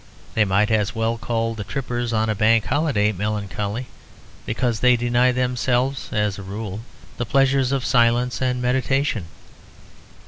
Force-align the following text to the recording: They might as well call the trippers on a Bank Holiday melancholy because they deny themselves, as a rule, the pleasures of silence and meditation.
They 0.33 0.45
might 0.45 0.71
as 0.71 0.95
well 0.95 1.19
call 1.19 1.53
the 1.53 1.63
trippers 1.63 2.11
on 2.11 2.27
a 2.27 2.33
Bank 2.33 2.65
Holiday 2.65 3.11
melancholy 3.11 3.85
because 4.47 4.79
they 4.79 4.95
deny 4.95 5.31
themselves, 5.31 6.09
as 6.11 6.39
a 6.39 6.41
rule, 6.41 6.79
the 7.17 7.25
pleasures 7.27 7.71
of 7.71 7.85
silence 7.85 8.41
and 8.41 8.59
meditation. 8.59 9.25